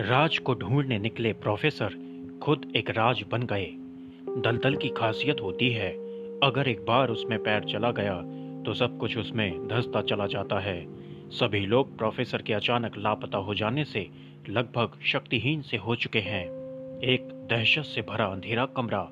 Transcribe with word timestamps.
राज 0.00 0.38
को 0.38 0.54
ढूँढने 0.54 0.98
निकले 0.98 1.32
प्रोफेसर 1.32 1.94
खुद 2.42 2.64
एक 2.76 2.90
राज 2.90 3.22
बन 3.32 3.42
गए। 3.42 3.66
दलदल 4.38 4.76
की 4.76 4.88
खासियत 4.88 5.40
होती 5.42 5.68
है, 5.70 5.90
अगर 6.44 6.68
एक 6.68 6.80
बार 6.80 7.10
उसमें 7.10 7.38
पैर 7.38 7.64
चला 7.64 7.90
गया 7.90 8.14
तो 8.64 8.74
सब 8.74 8.96
कुछ 8.98 9.16
उसमें 9.18 9.68
धंसता 9.68 10.02
चला 10.02 10.26
जाता 10.26 10.60
है। 10.60 10.86
सभी 11.30 11.60
लोग 11.60 11.96
प्रोफेसर 11.98 12.42
के 12.42 12.52
अचानक 12.52 12.96
लापता 12.96 13.38
हो 13.38 13.54
जाने 13.54 13.84
से 13.84 14.08
लगभग 14.48 14.98
शक्तिहीन 15.04 15.62
से 15.62 15.76
हो 15.76 15.96
चुके 15.96 16.20
हैं। 16.20 16.44
एक 17.04 17.28
दहशत 17.50 17.84
से 17.84 18.02
भरा 18.02 18.26
अंधेरा 18.26 18.66
कमरा, 18.66 19.06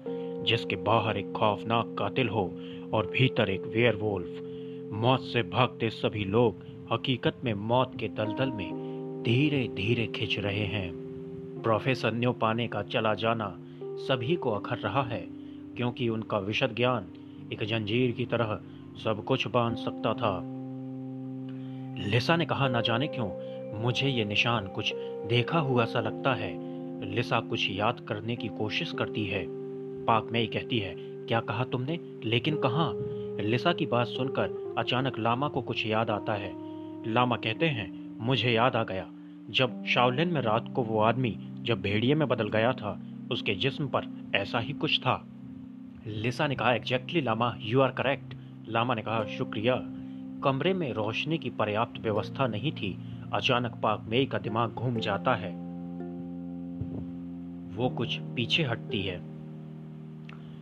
जिसके 0.46 0.77
बाहर 0.82 1.18
एक 1.18 1.32
खौफनाक 1.32 1.95
कातिल 1.98 2.29
हो 2.29 2.50
और 2.95 3.11
भीतर 3.11 3.50
एक 3.50 3.66
वेयरवोल्फ 3.66 4.93
मौत 4.95 5.20
से 5.23 5.43
भागते 5.50 5.91
सभी 5.91 6.25
लोग 6.25 6.66
हकीकत 6.93 7.40
में 7.44 7.54
मौत 7.54 7.98
के 8.00 8.08
दलदल 8.08 8.50
में 8.50 8.87
धीरे 9.22 9.68
धीरे 9.75 10.07
खिंच 10.07 10.39
रहे 10.39 10.64
हैं। 10.64 10.93
प्रोफेसर 11.63 12.13
न्यू 12.13 12.32
पाने 12.32 12.68
का 12.68 12.82
चला 12.82 13.14
जाना 13.14 13.59
सभी 13.82 14.36
को 14.36 14.50
अखर 14.50 14.79
रहा 14.79 15.03
है, 15.03 15.26
क्योंकि 15.76 16.09
उनका 16.09 16.39
विशद 16.39 16.75
ज्ञान 16.76 17.07
एक 17.53 17.64
जंजीर 17.64 18.12
की 18.12 18.25
तरह 18.25 18.61
सब 19.04 19.25
कुछ 19.25 19.49
बाँध 19.49 19.76
सकता 19.76 20.14
था। 20.14 20.40
लिसा 22.11 22.36
ने 22.36 22.46
कहा, 22.46 22.68
ना 22.68 22.81
जाने 22.81 23.07
क्यों, 23.07 23.49
मुझे 23.82 24.09
ये 24.09 24.25
निशान 24.25 24.67
कुछ 24.67 24.95
देखा 25.26 25.59
हुआ 25.59 25.85
सा 25.85 26.00
लगता 26.00 26.35
है। 26.35 26.68
लिसा 27.14 27.40
कुछ 27.40 27.71
याद 27.71 28.00
करने 28.00 28.37
की 28.37 28.48
कोशिश 28.48 28.93
करती 28.93 29.25
है। 29.26 29.46
पाक 30.04 30.29
में 30.32 30.40
ही 30.40 30.46
कहती 30.46 30.79
है, 30.79 30.95
क्या 30.98 31.40
कहा 31.40 31.64
तुमने? 31.64 32.00
लेकिन 32.25 32.56
कहा? 32.56 32.92
लिसा 33.42 33.73
की 33.73 33.87
बात 33.87 34.06
सुनकर 34.06 34.75
अचानक 34.78 35.19
लामा 35.19 35.48
को 35.48 35.62
कुछ 35.62 35.87
याद 35.87 36.11
आता 36.11 36.34
है। 36.34 36.53
लामा 37.12 37.37
कहते 37.37 37.67
हैं, 37.67 38.17
मुझे 38.20 38.53
याद 38.53 38.77
आ 38.77 38.85
गया। 38.85 39.11
जब 39.51 39.85
शाओलिन 39.85 40.29
में 40.29 40.41
रात 40.41 40.73
को 40.77 40.83
वो 40.83 41.01
आदमी 41.01 41.39
जब 41.63 41.81
भेड़िए 41.83 42.15
में 42.15 42.29
बदल 42.29 42.49
गया 42.49 42.73
था, 42.73 43.01
उसके 43.31 43.55
जिस्म 43.55 43.87
पर 43.87 44.31
ऐसा 44.35 44.59
ही 44.59 44.73
कुछ 44.73 44.99
था। 44.99 45.27
लिसा 46.07 46.47
ने 46.47 46.55
कहा 46.55 46.73
exactly 46.75 47.21
Lama 47.21 47.55
you 47.59 47.81
are 47.81 47.91
correct 47.91 48.35
Lama 48.69 48.95
ने 48.95 49.03
कहा, 49.03 49.25
शुक्रिया। 49.25 49.75
कमरे 50.45 50.75
में 50.75 50.93
रोशनी 50.93 51.39
की 51.39 51.51
पर्याप्त 51.51 52.01
व्यवस्था 52.01 52.47
नहीं 52.47 52.73
थी। 52.73 52.99
अचानक 53.33 53.81
पाक 53.83 54.07
मेई 54.09 54.27
का 54.27 54.39
दिमाग 54.39 54.71
घूम 54.71 54.99
जाता 54.99 55.35
है। 55.35 55.51
वो 57.77 57.89
कुछ 57.89 58.19
पीछे 58.19 58.63
हटती 58.63 59.03
है। 59.03 59.21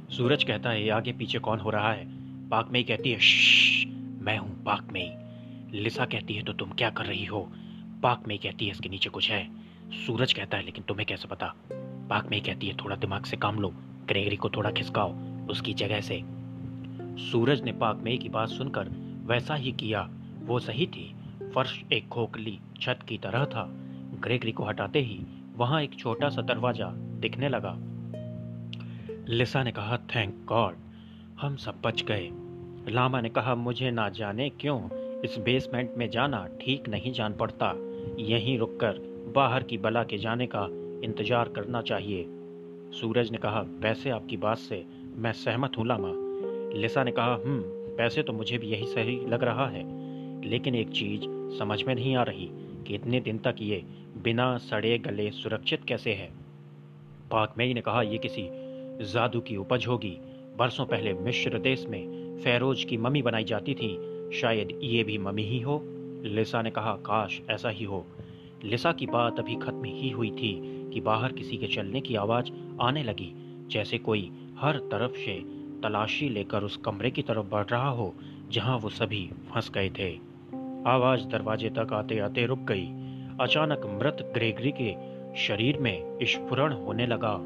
सूरज 0.08 0.44
कहता 0.44 0.70
है 0.70 0.88
आगे 0.90 1.12
पीछे 1.12 1.38
कौन 1.38 1.58
हो 1.58 1.70
रहा 1.70 1.92
है? 1.92 2.06
पाक 2.48 2.68
मेई 2.70 2.82
कहती 2.82 3.10
है 3.10 3.18
मैं 4.24 4.38
हूँ 4.38 4.64
पाक 4.64 4.88
मेई 4.92 5.10
लिसा 5.80 6.04
कहती 6.04 6.34
है 6.34 6.42
तो 6.42 6.52
तुम 6.52 6.70
क्या 6.70 6.90
कर 6.90 7.04
रही 7.04 7.24
हो? 7.24 7.52
पाक 8.02 8.28
में 8.28 8.38
कहती 8.38 8.64
है 8.64 8.70
इसके 8.70 8.88
नीचे 8.88 9.10
कुछ 9.10 9.30
है। 9.30 9.48
सूरज 10.06 10.32
कहता 10.32 10.56
है, 10.56 10.64
लेकिन 10.64 10.84
तुम्हें 10.84 11.06
कैसे 11.06 11.28
पता? 11.28 11.54
पाक 12.10 12.30
में 12.30 12.42
कहती 12.42 12.68
है, 12.68 12.76
थोड़ा 12.76 12.96
दिमाग 12.96 13.24
से 13.24 13.36
काम 13.36 13.58
लो, 13.58 13.68
ग्रेगरी 14.08 14.36
को 14.36 14.50
थोड़ा 14.50 14.70
खिसकाओ, 14.70 15.14
उसकी 15.50 15.74
जगह 15.74 16.00
से। 16.00 16.24
सूरज 17.18 17.62
ने 17.62 17.72
पाक 17.72 17.96
में 17.96 18.18
की 18.18 18.28
बात 18.28 18.48
सुनकर 18.48 18.88
वैसा 19.26 19.54
ही 19.54 19.72
किया। 19.72 20.10
वो 20.42 20.58
सही 20.58 20.86
थी। 20.86 21.14
फर्श 21.54 21.82
एक 21.92 22.08
खोखली 22.08 22.58
छत 22.80 22.98
की 23.08 23.18
तरह 23.18 23.44
था। 23.44 23.68
ग्रेगरी 24.20 24.52
को 24.52 24.64
हटाते 24.64 24.98
ही 24.98 25.20
वहाँ 25.54 25.82
एक 25.82 25.94
छोटा 25.94 26.28
सा 26.28 26.42
दरवाज़ा 26.42 26.90
दिखने 26.94 27.48
लगा। 27.48 27.76
लिसा 29.28 29.62
ने 29.62 29.72
कहा, 29.72 29.96
थैंक 29.96 30.46
गॉड, 30.46 30.76
हम 31.40 31.56
सब 31.56 31.80
बच 31.84 32.02
गए। 32.02 32.30
लामा 32.92 33.20
ने 33.20 33.28
कहा, 33.28 33.54
मुझे 33.54 33.90
ना 33.90 34.08
जाने 34.08 34.48
क्यों, 34.50 34.90
इस 35.20 35.38
बेसमेंट 35.38 35.94
में 35.96 36.10
जाना 36.10 36.48
ठीक 36.60 36.88
नहीं 36.88 37.12
जान 37.12 37.32
पड़ता। 37.32 37.72
यहीं 38.18 38.58
रुककर 38.58 38.98
बाहर 39.34 39.62
की 39.62 39.78
बला 39.78 40.04
के 40.04 40.18
जाने 40.18 40.46
का 40.46 40.68
इंतज़ार 41.04 41.48
करना 41.48 41.82
चाहिए। 41.82 42.26
सूरज 43.00 43.30
ने 43.30 43.38
कहा, 43.38 43.60
वैसे 43.60 44.10
आपकी 44.10 44.36
बात 44.36 44.58
से 44.58 44.84
मैं 45.16 45.32
सहमत 45.32 45.72
हूँ, 45.78 45.86
लामा। 45.86 46.12
लिसा 46.78 47.04
ने 47.04 47.10
कहा 47.10 47.34
हम्म 47.34 47.62
पैसे 47.96 48.22
तो 48.22 48.32
मुझे 48.32 48.58
भी 48.58 48.66
यही 48.66 48.86
सही 48.86 49.26
लग 49.26 49.44
रहा 49.44 49.68
है। 49.68 49.84
लेकिन 50.48 50.74
एक 50.74 50.88
चीज़ 50.88 51.20
समझ 51.58 51.82
में 51.82 51.94
नहीं 51.94 52.16
आ 52.16 52.22
रही 52.22 52.48
कि 52.86 52.94
इतने 52.94 53.20
दिन 53.20 53.38
तक 53.38 53.56
ये 53.60 53.84
बिना 54.22 54.56
सड़े 54.58 54.98
गले 54.98 55.30
सुरक्षित 55.30 55.84
कैसे 55.84 56.12
है? 56.12 56.32
पाक 57.30 57.54
मई 57.58 57.74
ने 57.74 57.80
कहा 57.80 58.02
यह 58.02 58.18
किसी 58.18 58.48
जादू 59.12 59.40
की 59.40 59.56
उपज 59.56 59.86
होगी। 59.86 60.18
बरसों 60.56 60.86
पहले 60.86 61.12
मिश्र 61.12 61.58
देश 61.58 61.86
में 61.86 62.38
फैरोज 62.44 62.84
की 62.84 62.96
मम्मी 62.96 63.22
बनाई 63.22 63.44
जाती 63.44 63.74
थी। 63.74 63.98
शायद 64.32 64.80
ये 64.82 65.04
भी 65.04 65.18
मम्मी 65.18 65.42
ही 65.42 65.60
हो। 65.60 65.78
लिसा 66.24 66.62
ने 66.62 66.70
कहा, 66.70 66.92
काश 66.92 67.40
ऐसा 67.50 67.68
ही 67.68 67.84
हो। 67.84 68.06
लिसा 68.64 68.92
की 68.92 69.06
बात 69.06 69.38
अभी 69.38 69.54
खत्म 69.54 69.84
ही 69.84 70.10
हुई 70.10 70.30
थी 70.30 70.80
कि 70.94 71.00
बाहर 71.00 71.32
किसी 71.32 71.56
के 71.56 71.66
चलने 71.66 72.00
की 72.00 72.14
आवाज़ 72.14 72.50
आने 72.80 73.02
लगी, 73.02 73.32
जैसे 73.68 73.98
कोई 73.98 74.32
हर 74.58 74.76
तरफ़ 74.76 75.12
से 75.12 75.44
तलाशी 75.82 76.28
लेकर 76.28 76.62
उस 76.62 76.76
कमरे 76.76 77.10
की 77.10 77.22
तरफ़ 77.22 77.46
बढ़ 77.46 77.64
रहा 77.64 77.88
हो, 77.88 78.14
जहाँ 78.50 78.78
वो 78.78 78.88
सभी 78.88 79.30
फंस 79.54 79.70
गए 79.70 79.90
थे। 79.90 80.14
आवाज़ 80.86 81.24
दरवाजे 81.24 81.70
तक 81.70 81.88
आते 81.92 82.18
आते 82.18 82.46
रुक 82.46 82.58
गई। 82.58 82.86
अचानक 83.40 84.00
मृत 84.02 84.30
ग्रेगरी 84.34 84.72
के 84.80 85.16
शरीर 85.36 85.78
में 85.78 86.18
स्फुरण 86.22 86.72
होने 86.72 87.06
लगा। 87.06 87.40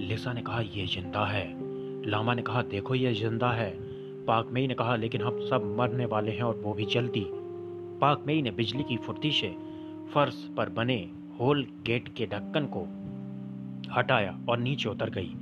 लिसा 0.00 0.32
ने 0.32 0.42
कहा 0.42 0.60
यह 0.60 0.86
ज़िंदा 0.86 1.24
है। 1.24 1.70
लामा 2.10 2.34
ने 2.34 2.42
कहा, 2.42 2.62
देखो 2.62 2.94
यह 2.94 3.12
ज़िंदा 3.12 3.50
है। 3.50 3.70
पाक 4.24 4.48
मई 4.52 4.66
ने 4.66 4.74
कहा, 4.74 4.96
लेकिन 4.96 5.20
हम 5.20 5.40
सब 5.40 5.76
मरने 5.78 6.06
वाले 6.06 6.32
हैं 6.32 6.42
और 6.42 6.54
वो 6.54 6.74
भी 6.74 6.84
जल्दी। 6.84 7.26
पाक 8.00 8.24
मई 8.26 8.42
ने 8.42 8.50
बिजली 8.50 8.82
की 8.82 8.96
फुर्ती 8.96 9.32
से 9.32 9.54
फर्श 10.14 10.50
पर 10.56 10.68
बने 10.68 11.10
होल 11.40 11.66
गेट 11.86 12.08
के 12.08 12.26
ढक्कन 12.26 12.68
को 12.76 13.00
हटाया 13.92 14.38
और 14.48 14.58
नीचे 14.58 14.88
उतर 14.88 15.10
गई। 15.10 15.34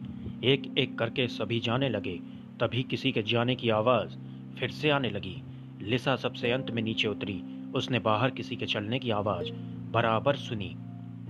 एक 0.44 0.78
एक 0.78 0.98
करके 0.98 1.28
सभी 1.28 1.60
जाने 1.60 1.88
लगे, 1.88 2.16
तभी 2.60 2.82
किसी 2.82 3.12
के 3.12 3.22
जाने 3.22 3.54
की 3.54 3.68
आवाज़ 3.68 4.18
फिर 4.58 4.70
से 4.70 4.90
आने 4.90 5.10
लगी। 5.10 5.42
लिसा 5.82 6.16
सबसे 6.16 6.50
अंत 6.50 6.70
में 6.70 6.82
नीचे 6.82 7.08
उतरी। 7.08 7.42
उसने 7.74 7.98
बाहर 7.98 8.30
किसी 8.30 8.56
के 8.56 8.66
चलने 8.66 8.98
की 8.98 9.10
आवाज़ 9.10 9.52
बराबर 9.92 10.34
सुनी। 10.34 10.76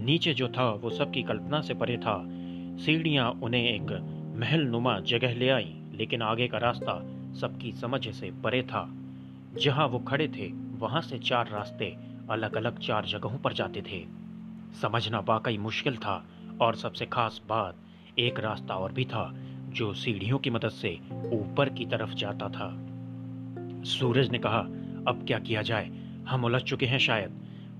नीचे 0.05 0.35
जो 0.35 0.49
था, 0.49 0.71
वो 0.71 0.91
सबकी 0.91 1.23
कल्पना 1.23 1.61
से 1.61 1.75
परे 1.75 1.97
था। 1.97 2.25
सीढ़ियाँ 2.79 3.31
उन्हें 3.43 3.75
एक 3.75 4.15
महल 4.37 4.61
नुमा 4.61 5.01
जगह 5.01 5.35
ले 5.35 5.49
आई, 5.49 5.77
लेकिन 5.95 6.23
आगे 6.23 6.49
का 6.49 6.59
रास्ता 6.59 6.95
सबकी 7.35 7.73
समझ 7.73 8.09
से 8.09 8.31
परे 8.31 8.63
था। 8.63 8.98
जहाँ 9.55 9.89
वो 9.89 9.99
खड़े 9.99 10.29
थे, 10.29 10.53
वहाँ 10.79 11.01
से 11.01 11.19
चार 11.19 11.49
रास्ते 11.49 11.97
अलग 12.31 12.57
अलग 12.57 12.79
चार 12.79 13.05
जगहों 13.05 13.39
पर 13.39 13.53
जाते 13.53 13.83
थे। 13.83 14.07
समझना 14.83 15.21
वाकई 15.21 15.59
मुश्किल 15.59 15.97
था, 15.97 16.27
और 16.61 16.75
सबसे 16.75 17.07
खास 17.07 17.43
बात, 17.49 17.75
एक 18.19 18.41
रास्ता 18.41 18.75
और 18.75 18.93
भी 18.93 19.05
था, 19.05 19.35
जो 19.69 19.95
सीढ़ियों 19.95 20.39
की 20.39 20.51
मदद 20.51 20.69
से 20.69 20.99
ऊपर 21.13 21.69
की 21.69 21.87
तरफ़ 21.87 22.15
जाता 22.15 22.49
था। 22.49 22.87
सूरज 23.85 24.31
ने 24.31 24.39
कहा, 24.39 24.59
अब 25.09 25.25
क्या 25.27 25.39
किया 25.39 25.63
जाए? 25.63 25.91
हम 26.29 26.45
उलझ 26.45 26.63
चुके 26.63 26.87
हैं 26.87 26.99
शायद। 26.99 27.31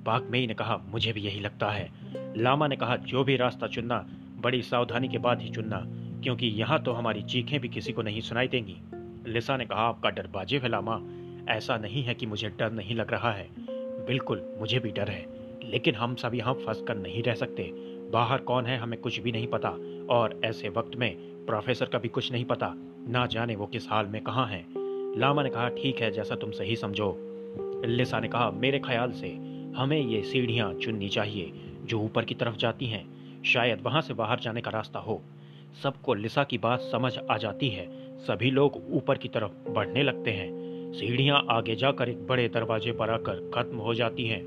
पाक 0.07 0.29
मई 0.31 0.47
ने 0.47 0.55
कहा, 0.55 0.77
मुझे 0.77 1.13
भी 1.13 1.21
यही 1.21 1.41
लगता 1.41 1.71
है। 1.71 1.91
लामा 2.37 2.67
ने 2.67 2.77
कहा, 2.77 2.97
जो 2.97 3.25
भी 3.25 3.37
रास्ता 3.37 3.67
चुनना, 3.67 4.07
बड़ी 4.37 4.63
सावधानी 4.63 5.09
के 5.09 5.19
बाद 5.19 5.41
ही 5.41 5.51
चुनना, 5.51 5.85
क्योंकि 6.23 6.47
यहाँ 6.47 6.83
तो 6.83 6.93
हमारी 6.93 7.23
चीखें 7.23 7.61
भी 7.61 7.69
किसी 7.69 7.93
को 7.93 8.03
नहीं 8.03 8.21
सुनाई 8.21 8.49
देंगी। 8.49 8.77
लिसा 9.31 9.57
ने 9.57 9.65
कहा, 9.67 9.81
आपका 9.81 10.11
डर 10.11 10.27
बाजे 10.27 10.59
है, 10.59 10.69
लामा। 10.69 11.01
ऐसा 11.49 11.77
नहीं 11.77 12.03
है 12.03 12.15
कि 12.15 12.27
मुझे 12.27 12.49
डर 12.49 12.73
नहीं 12.73 12.95
लग 12.95 13.11
रहा 13.11 13.33
है। 13.33 13.49
बिल्कुल, 14.07 14.55
मुझे 14.59 14.79
भी 14.79 14.91
डर 14.91 15.09
है। 15.09 15.27
लेकिन 15.65 15.95
हम 15.95 16.15
सब 16.15 16.35
यहाँ 16.35 16.55
फंस 16.55 16.83
कर 16.89 16.97
नहीं 16.97 17.23
रह 17.23 17.35
सकते। 17.35 17.63
बाहर 18.11 18.39
कौन 18.39 18.67
है 18.67 18.79
हमें 18.79 19.01
कुछ 19.01 19.21
भी 19.21 19.33
नहीं 19.33 19.47
पता। 19.47 19.69
और 20.11 20.41
ऐसे 20.45 20.69
वक्त 20.69 20.97
में 20.97 21.17
प्रोफेसर 21.47 21.87
का 21.87 21.99
भी 21.99 22.09
कुछ 22.09 22.33
नहीं 22.33 22.45
पता। 22.45 22.75
ना 23.09 23.27
जाने 23.27 23.57
वो 23.57 23.67
किस 23.67 23.91
हाल 23.91 24.07
में 24.07 24.23
कहाँ 24.23 24.47
हैं। 24.47 24.67
लामा 25.19 25.43
ने 25.43 25.51
कहा, 25.51 25.69
ठीक 25.69 26.01
है, 26.01 26.11
जैसा 26.11 26.35
तुम 26.35 26.51
सही 26.51 26.77
समझो। 26.77 27.17
लिसा 27.85 28.21
ने 28.21 28.29
कहा, 28.29 28.51
मेरे 28.51 28.79
ख्याल 28.79 29.13
से 29.13 29.29
हमें 29.77 30.01
ये 30.01 30.23
सीढ़ियाँ 30.23 30.75
चुननी 30.75 31.09
चाहिए, 31.09 31.53
जो 31.85 32.01
ऊपर 32.01 32.25
की 32.25 32.35
तरफ़ 32.35 32.57
जाती 32.57 32.87
हैं। 32.87 33.19
शायद 33.43 33.81
वहाँ 33.83 34.01
से 34.01 34.15
बाहर 34.15 34.41
जाने 34.41 34.61
का 34.61 34.71
रास्ता 34.71 34.99
हो। 34.99 35.23
सबको 35.83 36.15
लिसा 36.15 36.45
की 36.45 36.59
बात 36.59 36.81
समझ 36.81 37.19
आ 37.31 37.37
जाती 37.37 37.69
है। 37.69 38.17
सभी 38.19 38.51
लोग 38.51 38.83
ऊपर 38.91 39.19
की 39.19 39.29
तरफ़ 39.29 39.71
बढ़ने 39.71 40.03
लगते 40.03 40.31
हैं। 40.31 40.68
सीढ़ियाँ 40.93 41.45
आगे 41.51 41.75
जाकर 41.77 42.09
एक 42.09 42.27
बड़े 42.27 42.49
दरवाजे 42.49 42.93
पर 42.93 43.11
आकर 43.11 43.51
खत्म 43.55 43.77
हो 43.77 43.95
जाती 43.95 44.27
हैं। 44.27 44.43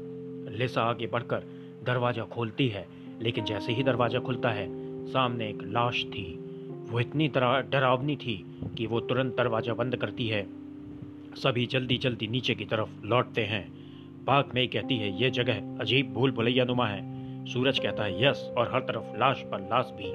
लिसा 0.51 0.81
आगे 0.81 1.07
बढ़कर 1.07 1.43
दरवाज़ा 1.83 2.23
खोलती 2.23 2.67
है, 2.67 2.85
लेकिन 3.21 3.45
जैसे 3.45 3.73
ही 3.73 3.83
दरवाज़ा 3.83 4.19
खुलता 4.19 4.49
है, 4.49 4.67
सामने 5.07 5.49
एक 5.49 5.61
लाश 5.63 6.03
थी। 6.05 6.25
वो 6.89 6.99
इतनी 6.99 7.27
डरावनी 7.27 8.15
थी 8.15 8.35
कि 8.77 8.87
वो 8.87 8.99
तुरंत 8.99 9.37
दरवाज़ा 9.37 9.73
बंद 9.73 9.95
करती 9.95 10.27
है। 10.27 10.45
सभी 11.35 11.65
जल्दी 11.65 11.97
जल्दी 11.97 12.27
नीचे 12.27 12.55
की 12.55 12.65
तरफ़ 12.65 13.05
लौटते 13.05 13.45
हैं। 13.45 13.63
पाक 14.25 14.55
में 14.55 14.67
कहती 14.67 14.97
है, 14.97 15.21
ये 15.21 15.29
जगह 15.29 15.77
अजीब 15.81 16.13
भूल 16.13 16.31
भुलैया 16.31 16.65
नुमा 16.65 16.87
है। 16.87 17.45
सूरज 17.45 17.79
कहता 17.79 18.03
है, 18.03 18.23
यस, 18.23 18.53
और 18.57 18.71
हर 18.73 18.79
तरफ़ 18.79 19.17
लाश 19.19 19.43
पर 19.51 19.61
लाश 19.61 19.91
भी। 19.93 20.13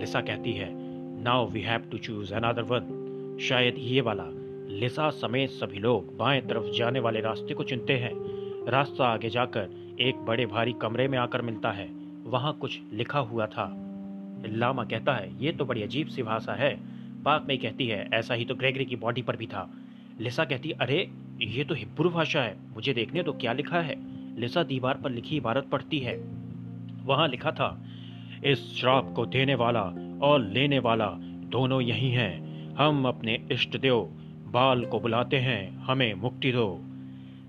लिसा 0.00 0.20
कहती 0.20 0.52
है 0.52 0.68
now 1.22 1.48
we 1.48 1.60
have 1.60 1.80
to 1.80 1.98
choose 1.98 2.34
another 2.34 2.62
one 2.62 3.38
शायद 3.40 3.74
ये 3.78 4.00
वाला 4.00 4.24
लिसा 4.74 5.10
समेत 5.10 5.50
सभी 5.50 5.78
लोग 5.78 6.16
बाएँ 6.16 6.40
तरफ़ 6.40 6.76
जाने 6.76 7.00
वाले 7.00 7.20
रास्ते 7.20 7.54
को 7.54 7.64
चुनते 7.64 7.92
हैं। 7.92 8.12
रास्ता 8.68 9.06
आगे 9.06 9.30
जाकर 9.30 9.96
एक 10.00 10.16
बड़े 10.16 10.46
भारी 10.46 10.72
कमरे 10.72 11.08
में 11.08 11.18
आकर 11.18 11.42
मिलता 11.42 11.70
है। 11.70 11.88
वहाँ 12.24 12.52
कुछ 12.52 12.80
लिखा 12.92 13.18
हुआ 13.18 13.46
था। 13.46 13.72
लामा 14.46 14.84
कहता 14.84 15.14
है, 15.14 15.44
ये 15.44 15.52
तो 15.52 15.64
बड़ी 15.64 15.82
अजीब 15.82 16.08
सी 16.08 16.22
भाषा 16.22 16.52
है। 16.52 16.80
पाक 17.22 17.44
में 17.48 17.58
कहती 17.58 17.86
है, 17.86 18.08
ऐसा 18.14 18.34
ही 18.34 18.44
तो 18.44 18.54
ग्रेगरी 18.54 18.84
की 18.84 18.96
बॉडी 18.96 19.22
पर 19.22 19.36
भी 19.36 19.46
था। 19.46 19.70
लिसा 20.20 20.44
कहती, 20.44 20.70
अरे, 20.70 21.10
ये 21.42 21.64
तो 21.64 21.74
हिब्रू 21.74 22.10
भाषा 22.10 22.42
है। 22.42 22.56
मुझे 22.74 22.92
देखने 22.92 23.22
तो 23.22 23.32
क्या 23.32 23.52
लिखा 23.52 23.80
है? 23.80 23.94
लिसा 24.40 24.62
दीवार 24.62 24.94
पर 24.94 25.10
लिखी 25.10 25.36
इबारत 25.36 25.64
पढ़ती 25.64 25.98
है। 25.98 26.16
वहाँ 27.04 27.28
लिखा 27.28 27.50
था, 27.50 27.84
इस 28.44 28.80
श्राप 28.80 29.12
को 29.16 29.26
देने 29.26 29.54
वाला 29.54 29.82
और 30.22 30.40
लेने 30.40 30.78
वाला 30.78 31.10
दोनों 31.20 31.80
यही 31.80 32.10
हैं। 32.10 32.44
हम 32.74 33.08
अपने 33.08 33.48
इष्ट 33.52 33.78
देव 33.78 34.20
बाल 34.54 34.84
को 34.84 35.00
बुलाते 35.00 35.36
हैं, 35.36 35.78
हमें 35.78 36.14
मुक्ति 36.14 36.52
दो। 36.52 36.80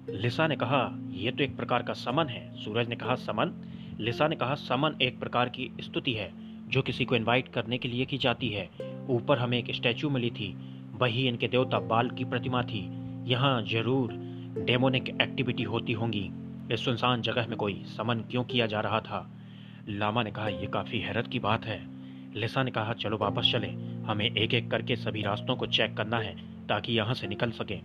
लिसा 0.09 0.47
ने 0.47 0.55
कहा 0.55 0.99
यह 1.09 1.31
तो 1.31 1.43
एक 1.43 1.57
प्रकार 1.57 1.83
का 1.83 1.93
समन 1.93 2.27
है। 2.27 2.55
सूरज 2.55 2.87
ने 2.87 2.95
कहा, 2.95 3.15
समन? 3.15 3.51
लिसा 3.99 4.27
ने 4.27 4.35
कहा, 4.35 4.55
समन 4.55 4.95
एक 5.01 5.19
प्रकार 5.19 5.49
की 5.49 5.71
स्तुति 5.81 6.13
है, 6.13 6.31
जो 6.69 6.81
किसी 6.81 7.05
को 7.05 7.15
इनवाइट 7.15 7.47
करने 7.47 7.77
के 7.77 7.87
लिए 7.87 8.05
की 8.05 8.17
जाती 8.17 8.49
है। 8.49 8.69
ऊपर 9.09 9.37
हमें 9.37 9.57
एक 9.57 9.75
स्टैचू 9.75 10.09
मिली 10.09 10.29
थी, 10.29 10.57
वही 10.93 11.27
इनके 11.27 11.47
देवता 11.47 11.79
बाल 11.79 12.09
की 12.09 12.25
प्रतिमा 12.25 12.63
थी। 12.63 12.89
यहाँ 13.31 13.61
ज़रूर 13.61 14.13
डेमोनिक 14.57 15.09
एक्टिविटी 15.21 15.63
होती 15.63 15.93
होंगी। 15.93 16.31
इस 16.71 16.85
सुनसान 16.85 17.21
जगह 17.21 17.47
में 17.47 17.57
कोई 17.57 17.83
समन 17.85 18.15
क्यों 18.15 18.43
किया 18.43 18.65
जा 18.65 18.79
रहा 18.79 18.99
था? 18.99 19.31
लामा 19.89 20.23
ने 20.23 20.31
कहा 20.31 20.47
यह 20.47 20.67
काफ़ी 20.67 20.99
हैरत 20.99 21.27
की 21.27 21.39
बात 21.39 21.65
है। 21.65 21.87
लिसा 22.35 22.63
ने 22.63 22.71
कहा, 22.71 22.93
चलो 22.93 23.17
वापस 23.17 23.51
चले। 23.51 23.67
हमें 24.05 24.35
एक 24.35 24.53
एक 24.53 24.71
करके 24.71 24.95
सभी 24.95 25.21
रास्तों 25.21 25.55
को 25.55 25.65
चेक 25.67 25.97
करना 25.97 26.17
है। 26.17 26.54
ताकि 26.69 26.94
यहाँ 26.94 27.13
से 27.13 27.27
निकल 27.27 27.51
सके। 27.51 27.79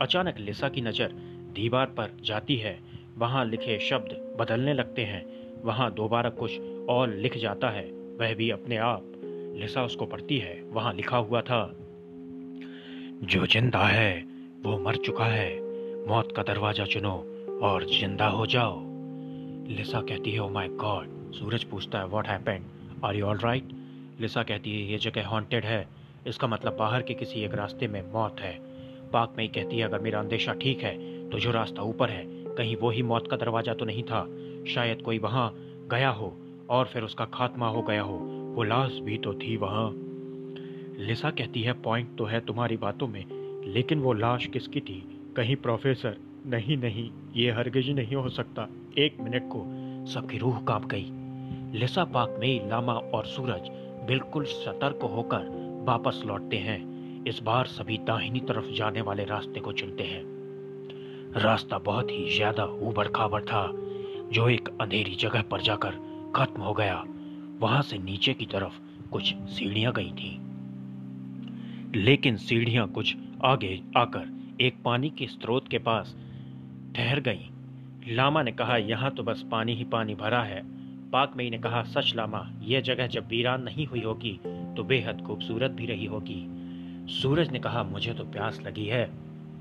अचानक 0.00 0.38
लिसा 0.38 0.68
की 0.68 0.80
नज़र 0.80 1.12
दीवार 1.54 1.86
पर 1.88 2.16
जाती 2.24 2.56
है। 2.56 2.78
वहाँ 3.18 3.44
लिखे 3.44 3.78
शब्द 3.80 4.16
बदलने 4.40 4.74
लगते 4.74 5.04
हैं। 5.04 5.24
वहाँ 5.64 5.90
दोबारा 5.94 6.30
कुछ 6.32 6.58
और 6.90 7.14
लिख 7.16 7.36
जाता 7.38 7.70
है। 7.70 7.84
वह 8.20 8.34
भी 8.34 8.50
अपने 8.50 8.76
आप। 8.76 9.12
लिसा 9.56 9.84
उसको 9.84 10.06
पढ़ती 10.06 10.38
है। 10.38 10.60
वहाँ 10.72 10.92
लिखा 10.94 11.16
हुआ 11.16 11.40
था, 11.40 11.64
जो 13.24 13.46
ज़िंदा 13.46 13.86
है, 13.86 14.22
वो 14.62 14.78
मर 14.78 14.96
चुका 14.96 15.24
है। 15.24 15.50
मौत 16.08 16.32
का 16.36 16.42
दरवाज़ा 16.42 16.84
चुनो 16.84 17.12
और 17.62 17.84
ज़िंदा 17.90 18.26
हो 18.28 18.46
जाओ। 18.46 18.80
लिसा 19.68 20.00
कहती 20.00 20.30
है 20.30 20.40
ओ 20.40 20.48
माय 20.48 20.68
गॉड 20.80 21.32
सूरज 21.32 21.64
पूछता 21.64 21.98
है 21.98 22.06
what 22.06 22.28
happened 22.28 22.64
are 23.04 23.16
you 23.16 23.26
all 23.26 23.38
right 23.38 23.68
Lisa 24.20 24.42
कहती 24.42 24.70
है, 24.72 24.90
ये 24.92 24.98
जगह 24.98 25.26
हॉन्टेड 25.26 25.64
है। 25.64 25.86
इसका 26.26 26.46
मतलब 26.46 26.76
बाहर 26.76 27.02
के 27.02 27.14
किसी 27.14 27.40
एक 27.40 27.54
रास्ते 27.54 27.88
में 27.88 28.02
मौत 28.12 28.40
है। 28.40 28.52
पाक 29.12 29.34
में 29.38 29.44
ही 29.44 29.48
कहती 29.50 29.78
है, 29.78 29.84
अगर 29.84 30.00
मेरा 30.00 30.20
अंदेशा 30.20 30.52
ठीक 30.52 30.82
है 30.82 30.96
तो 31.30 31.38
जो 31.38 31.50
रास्ता 31.50 31.82
ऊपर 31.82 32.10
है, 32.10 32.24
कहीं 32.54 32.76
वो 32.76 32.90
ही 32.90 33.02
मौत 33.02 33.28
का 33.28 33.36
दरवाज़ा 33.36 33.74
तो 33.74 33.84
नहीं 33.84 34.02
था। 34.02 34.24
शायद 34.68 35.02
कोई 35.02 35.18
वहाँ 35.18 35.52
गया 35.90 36.10
हो 36.10 36.32
और 36.70 36.86
फिर 36.86 37.02
उसका 37.02 37.24
खात्मा 37.24 37.68
हो 37.68 37.82
गया 37.82 38.02
हो। 38.02 38.18
वो 38.56 38.62
लाश 38.62 38.98
भी 38.98 39.16
तो 39.18 39.32
थी 39.34 39.56
वहाँ। 39.56 39.90
लिसा 40.98 41.30
कहती 41.30 41.62
है, 41.62 41.72
पॉइंट 41.72 42.16
तो 42.18 42.24
है 42.24 42.40
तुम्हारी 42.40 42.76
बातों 42.76 43.08
में, 43.08 43.24
लेकिन 43.66 44.00
वो 44.00 44.12
लाश 44.12 44.46
किसकी 44.46 44.80
थी? 44.80 45.02
कहीं 45.36 45.56
प्रोफेसर? 45.56 46.16
नहीं 46.46 46.76
नहीं, 46.76 47.10
ये 47.36 47.50
हरगिज 47.50 47.90
नहीं 47.90 48.14
हो 48.14 48.28
सकता। 48.28 48.68
एक 48.98 49.16
मिनट 49.20 49.48
को 49.52 49.64
सबकी 50.12 50.38
रूह 50.38 50.60
काँप 50.60 50.86
गई। 50.86 51.06
लिसा 51.78 52.04
पाक 52.04 52.36
में 52.40 52.68
लामा 52.70 52.92
और 52.92 53.26
सूरज 53.26 53.68
बिल्कुल 54.06 54.44
सतर्क 54.44 55.02
होकर 55.04 55.61
वापस 55.82 56.22
लौटते 56.26 56.56
हैं। 56.56 57.24
इस 57.24 57.40
बार 57.42 57.66
सभी 57.66 57.98
दाहिनी 57.98 58.40
तरफ़ 58.40 58.66
जाने 58.74 59.00
वाले 59.00 59.24
रास्ते 59.24 59.60
को 59.60 59.72
चुनते 59.72 60.04
हैं। 60.04 60.22
रास्ता 61.36 61.78
बहुत 61.78 62.10
ही 62.10 62.36
ज़्यादा 62.36 62.64
उबड़ 62.64 63.08
खाबड़ 63.08 63.42
था, 63.42 63.70
जो 64.32 64.48
एक 64.48 64.68
अंधेरी 64.80 65.14
जगह 65.14 65.42
पर 65.42 65.60
जाकर 65.60 65.90
खत्म 66.36 66.62
हो 66.62 66.72
गया। 66.72 67.04
वहाँ 67.60 67.82
से 67.82 67.98
नीचे 67.98 68.34
की 68.34 68.46
तरफ़ 68.46 69.08
कुछ 69.10 69.34
सीढ़ियाँ 69.34 69.92
गई 69.92 70.10
थी। 70.10 70.38
लेकिन 71.98 72.36
सीढ़ियाँ 72.36 72.88
कुछ 72.88 73.16
आगे 73.44 73.80
आकर 73.96 74.56
एक 74.60 74.82
पानी 74.84 75.10
के 75.10 75.26
स्रोत 75.26 75.68
के 75.68 75.78
पास 75.78 76.14
ठहर 76.96 77.20
गई। 77.20 77.48
लामा 78.14 78.42
ने 78.42 78.52
कहा, 78.52 78.76
यहाँ 78.76 79.10
तो 79.10 79.22
बस 79.22 79.44
पानी 79.50 79.74
ही 79.74 79.84
पानी 79.84 80.14
भरा 80.14 80.42
है। 80.42 80.62
पाक 81.10 81.32
मई 81.36 81.50
ने 81.50 81.58
कहा, 81.58 81.82
सच 81.82 82.12
लामा 82.16 82.50
यह 82.62 82.80
जगह 82.80 83.06
जब 83.06 83.28
वीरान 83.28 83.62
नहीं 83.62 83.86
हुई 83.86 84.00
होगी 84.00 84.40
तो 84.76 84.84
बेहद 84.84 85.20
खूबसूरत 85.20 85.70
भी 85.70 85.86
रही 85.86 86.06
होगी। 86.06 86.46
सूरज 87.12 87.50
ने 87.50 87.58
कहा, 87.58 87.82
मुझे 87.82 88.12
तो 88.14 88.24
प्यास 88.24 88.60
लगी 88.60 88.86
है, 88.86 89.10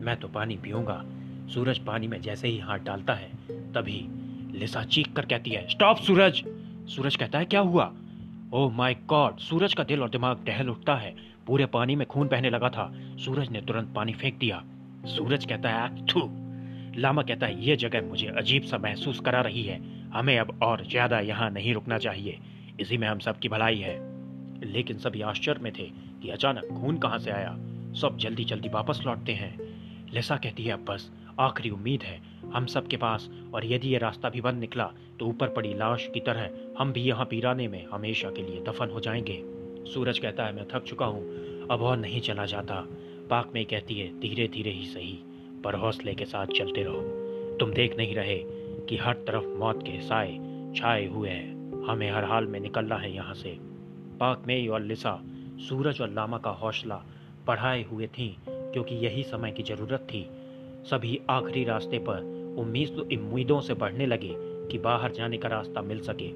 मैं 0.01 0.19
तो 0.19 0.27
पानी 0.27 0.57
पीऊँगा। 0.57 1.05
सूरज 1.53 1.79
पानी 1.79 2.07
में 2.07 2.21
जैसे 2.21 2.47
ही 2.47 2.59
हाथ 2.59 2.79
डालता 2.79 3.13
है, 3.13 3.29
तभी 3.73 4.07
लिसा 4.59 4.83
चीख 4.83 5.13
कर 5.13 5.25
कहती 5.25 5.51
है, 5.51 5.69
स्टॉप 5.69 5.97
सूरज! 5.97 6.43
सूरज 6.87 7.15
कहता 7.15 7.39
है, 7.39 7.45
क्या 7.45 7.59
हुआ? 7.59 7.93
ओह 8.53 8.71
माय 8.71 8.93
गॉड 8.93 9.37
सूरज 9.37 9.73
का 9.73 9.83
दिल 9.83 10.01
और 10.01 10.09
दिमाग 10.09 10.45
टहल 10.45 10.69
उठता 10.69 10.95
है। 10.95 11.15
पूरे 11.47 11.65
पानी 11.65 11.95
में 11.95 12.07
खून 12.07 12.27
बहने 12.27 12.49
लगा 12.49 12.69
था। 12.69 12.91
सूरज 13.17 13.49
ने 13.49 13.61
तुरंत 13.61 13.93
पानी 13.95 14.13
फेंक 14.13 14.37
दिया। 14.39 14.63
सूरज 15.05 15.45
कहता 15.45 15.69
है, 15.69 16.05
थू! 16.05 16.29
लामा 16.97 17.21
कहता 17.21 17.45
है 17.45 17.65
यह 17.65 17.75
जगह 17.75 18.01
मुझे 18.01 18.27
अजीब 18.27 18.63
सा 18.63 18.77
महसूस 18.77 19.19
करा 19.19 19.41
रही 19.41 19.63
है। 19.63 20.09
हमें 20.09 20.39
अब 20.39 20.59
और 20.63 20.85
ज़्यादा 20.85 21.19
यहाँ 21.19 21.49
नहीं 21.49 21.73
रुकना 21.73 21.97
चाहिए। 21.97 22.39
इसी 22.79 22.97
में 22.97 23.07
हम 23.07 23.19
सबकी 23.19 23.49
भलाई 23.49 23.77
है। 23.77 24.10
लेकिन 24.63 24.97
सभी 24.97 25.21
आश्चर्य 25.21 25.59
में 25.61 25.71
थे 25.73 25.91
कि 26.21 26.29
अचानक 26.29 26.65
खून 26.65 26.97
कहाँ 26.97 27.19
से 27.19 27.31
आया। 27.31 27.57
सब 27.93 28.17
जल्दी 28.17 28.43
जल्दी 28.43 28.69
वापस 28.69 29.01
लौटते 29.05 29.31
हैं। 29.31 29.57
लिसा 30.13 30.37
कहती 30.37 30.63
है, 30.63 30.73
अब 30.73 30.85
बस, 30.85 31.11
आखिरी 31.39 31.69
उम्मीद 31.69 32.03
है, 32.03 32.21
हम 32.53 32.65
सब 32.65 32.87
के 32.87 32.97
पास, 32.97 33.29
और 33.53 33.65
यदि 33.65 33.87
ये 33.89 33.97
रास्ता 33.97 34.29
भी 34.29 34.41
बंद 34.41 34.59
निकला 34.59 34.91
तो 35.19 35.25
ऊपर 35.25 35.47
पड़ी 35.47 35.73
लाश 35.73 36.09
की 36.13 36.19
तरह 36.19 36.49
हम 36.77 36.93
भी 36.93 37.01
यहाँ 37.01 37.25
पीराने 37.25 37.67
में 37.67 37.85
हमेशा 37.91 38.29
के 38.29 38.43
लिए 38.43 38.61
दफन 38.61 38.89
हो 38.89 38.99
जाएँगे। 38.99 39.43
सूरज 39.93 40.19
कहता 40.19 40.45
है, 40.45 40.55
मैं 40.55 40.65
थक 40.73 40.83
चुका 40.83 41.05
हूँ, 41.05 41.21
अब 41.67 41.81
और 41.81 41.97
नहीं 41.97 42.21
चला 42.21 42.45
जाता। 42.45 42.87
पाक 43.29 43.51
में 43.55 43.65
कहती 43.65 43.93
है 43.93 44.19
धीरे 44.19 44.47
धीरे 44.47 44.71
ही 44.71 44.85
सही, 44.85 45.19
पर 45.63 45.75
हौसले 45.75 46.13
के 46.13 46.25
साथ 46.25 46.47
चलते 46.47 46.83
रहो। 46.83 47.01
तुम 47.59 47.73
देख 47.73 47.97
नहीं 47.97 48.15
रहे 48.15 48.37
कि 48.89 48.97
हर 48.97 49.13
तरफ़ 49.13 49.45
मौत 49.45 49.83
के 49.83 50.01
साए 50.01 50.37
छाए 50.75 51.05
हुए 51.05 51.29
हैं। 51.29 51.83
हमें 51.87 52.11
हर 52.11 52.23
हाल 52.23 52.45
में 52.45 52.59
निकलना 52.59 52.95
है 52.95 53.15
यहाँ 53.15 53.33
से। 53.33 53.70
पाक 54.21 54.43
में 54.47 54.67
और 54.67 54.81
लिसा 54.81 55.21
सूरज 55.69 56.01
और 56.01 56.09
लामा 56.09 56.37
का 56.37 56.49
हौसला 56.49 57.03
बढ़ाए 57.47 57.83
हुए 57.83 58.07
थी, 58.07 58.37
क्योंकि 58.49 58.95
यही 58.95 59.23
समय 59.23 59.51
की 59.51 59.63
ज़रूरत 59.63 60.07
थी। 60.13 60.29
सभी 60.85 61.21
आखिरी 61.29 61.63
रास्ते 61.63 61.99
पर 61.99 62.19
उम्मीद 62.59 62.89
उम्मीदों 62.89 63.61
से 63.61 63.73
बढ़ने 63.73 64.05
लगे 64.05 64.35
कि 64.39 64.77
बाहर 64.77 65.11
जाने 65.11 65.37
का 65.37 65.49
रास्ता 65.49 65.81
मिल 65.81 65.99
सके। 65.99 66.29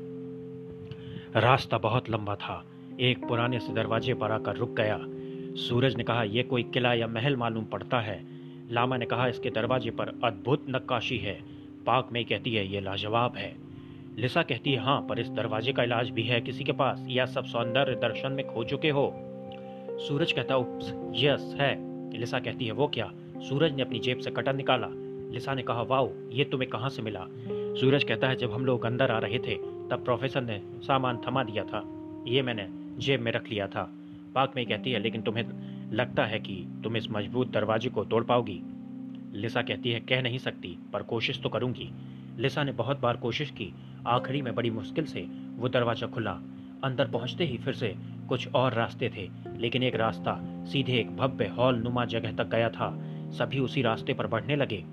रास्ता 1.40 1.78
बहुत 1.78 2.10
लंबा 2.10 2.36
था। 2.36 2.66
एक 3.00 3.28
पुराने 3.28 3.60
से 3.60 3.74
दरवाजे 3.74 4.14
पर 4.14 4.32
आकर 4.32 4.56
रुक 4.56 4.70
गया। 4.70 5.00
सूरज 5.56 5.96
ने 5.96 6.04
कहा 6.04 6.24
यह 6.24 6.44
कोई 6.44 6.64
किला 6.64 6.94
या 6.94 7.08
महल 7.08 7.36
मालूम 7.36 7.66
पड़ता 7.66 8.00
है? 8.00 8.26
लामा 8.72 8.98
ने 8.98 9.06
कहा, 9.06 9.28
इसके 9.28 9.50
दरवाजे 9.50 9.92
पर 9.92 10.20
अद्भुत 10.24 10.66
नक्काशी 10.70 11.18
है। 11.18 11.40
पाक 11.86 12.10
में 12.12 12.26
कहती 12.26 12.56
है 12.56 12.74
यह 12.74 12.82
लाजवाब 12.82 13.36
है। 13.36 13.65
लिसा 14.20 14.42
कहती 14.42 14.72
है 14.72 14.80
हाँ 14.80 15.06
पर 15.10 15.20
इस 15.20 15.30
दरवाजे 15.30 15.74
का 15.74 15.84
इलाज 15.84 16.10
भी 16.10 16.24
है 16.24 16.42
किसी 16.42 16.64
के 16.64 16.72
पास, 16.72 17.06
या 17.10 17.26
सब 17.26 17.46
सौंदर्य 17.46 17.96
दर्शन 17.96 18.32
में 18.32 18.48
खो 18.48 18.64
चुके 18.64 18.90
हो? 18.90 19.14
सूरज 19.92 20.32
कहता 20.32 20.56
यस, 21.16 21.56
है। 21.60 21.96
लिसा 22.20 22.40
कहती 22.40 22.66
है, 22.66 22.72
वो 22.72 22.88
क्या? 22.88 23.12
सूरज 23.38 23.74
ने 23.74 23.82
अपनी 23.82 24.00
जेब 24.00 24.20
से 24.20 24.32
कटर 24.32 24.56
निकाला। 24.56 24.88
लिसा 25.34 25.54
ने 25.54 25.64
कहा, 25.64 25.82
वाओ, 25.82 26.12
ये 26.32 26.44
तुम्हें 26.44 26.70
कहाँ 26.70 26.90
से 26.90 27.02
मिला? 27.02 27.26
सूरज 27.80 28.04
कहता 28.04 28.28
है, 28.28 28.36
जब 28.36 28.52
हम 28.54 28.66
लोग 28.66 28.86
अंदर 28.86 29.12
आ 29.12 29.18
रहे 29.18 29.40
थे, 29.40 29.56
तब 29.90 30.02
प्रोफेसर 30.06 30.42
ने 30.42 30.62
सामान 30.82 31.22
थमा 31.28 31.44
दिया 31.44 31.64
था। 31.64 31.84
ये 32.28 32.42
मैंने 32.42 32.68
जेब 33.00 33.22
में 33.22 33.32
रख 33.32 33.50
लिया 33.50 33.68
था। 33.68 33.94
पाक 34.36 34.54
में 34.56 34.66
कहती 34.66 34.92
है, 34.92 35.00
लेकिन 35.00 35.22
तुम्हें 35.22 35.44
लगता 35.92 36.26
है 36.26 36.40
कि 36.40 36.68
तुम 36.84 36.98
इस 36.98 37.12
मज़बूत 37.12 37.52
दरवाजे 37.52 37.90
को 37.90 38.06
तोड़ 38.06 38.24
पाओगी? 38.24 38.62
लिसा 39.34 39.62
कहती 39.62 39.92
है, 39.92 40.00
कह 40.00 40.22
नहीं 40.22 40.38
सकती, 40.38 40.78
पर 40.94 41.04
कोशिश 41.04 41.42
तो 41.42 41.50
करूँगी। 41.50 41.92
लिसा 42.38 42.64
ने 42.64 42.72
बहुत 42.72 43.00
बार 43.00 43.18
कोशिश 43.18 43.52
की 43.52 43.74
आखिरी 44.08 44.42
में 44.42 44.56
बड़ी 44.56 44.70
मुश्किल 44.70 45.06
से 45.06 45.28
वो 45.56 45.70
दरवाज़ा 45.70 46.08
खुला। 46.08 46.32
अंदर 46.84 47.08
पहुँचते 47.08 47.46
ही 47.46 47.58
फिर 47.58 47.74
से 47.74 47.96
कुछ 48.30 48.48
और 48.48 48.74
रास्ते 48.74 49.10
थे, 49.10 49.30
लेकिन 49.58 49.84
एक 49.84 49.96
रास्ता 49.96 50.66
सीधे 50.66 50.94
एक 50.94 51.16
भव्य 51.18 51.48
हॉल 51.48 51.76
नुमा 51.76 52.06
जगह 52.06 52.32
तक 52.32 52.48
गया 52.48 52.70
था। 52.70 53.00
सभी 53.32 53.60
उसी 53.60 53.82
रास्ते 53.82 54.14
पर 54.14 54.28
बढ़ने 54.28 54.56
लगे। 54.56 54.86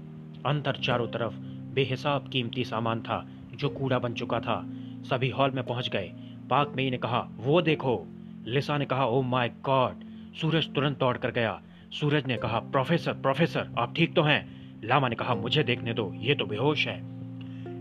अंदर 0.47 0.73
चारों 0.73 1.09
तरफ़ 1.09 1.35
बेहिसाब 1.75 2.29
कीमती 2.29 2.65
सामान 2.65 3.01
था, 3.01 3.29
जो 3.55 3.69
कूड़ा 3.69 3.99
बन 3.99 4.15
चुका 4.15 4.41
था। 4.41 4.67
सभी 5.03 5.31
हॉल 5.31 5.51
में 5.51 5.65
पहुँच 5.65 5.89
गए। 5.89 6.13
पाक 6.51 6.73
मई 6.77 6.91
ने 6.91 6.99
कहा, 6.99 7.29
वो 7.37 7.63
देखो। 7.63 8.07
लिसा 8.47 8.79
ने 8.79 8.87
कहा 8.87 9.07
ओ 9.07 9.23
माय 9.23 9.49
गॉड! 9.49 9.95
सूरज 10.41 10.75
तुरंत 10.75 10.99
दौड़ 10.99 11.17
कर 11.17 11.31
गया। 11.31 11.63
सूरज 11.93 12.27
ने 12.27 12.37
कहा, 12.37 12.59
प्रोफेसर 12.59 13.13
प्रोफेसर, 13.13 13.69
आप 13.79 13.95
ठीक 13.97 14.15
तो 14.15 14.23
हैं? 14.23 14.63
लामा 14.85 15.09
ने 15.09 15.17
कहा, 15.17 15.35
मुझे 15.35 15.63
देखने 15.63 15.95
दो, 15.95 16.13
ये 16.15 16.35
तो 16.35 16.47
बेहोश 16.47 16.89
है। 16.89 17.22